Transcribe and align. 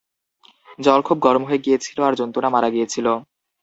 জল 0.79 0.99
খুব 1.07 1.17
গরম 1.25 1.43
হয়ে 1.47 1.63
গিয়েছিল 1.65 1.97
আর 2.07 2.13
জন্তুরা 2.19 2.49
মারা 2.55 2.69
গিয়েছিল। 2.75 3.07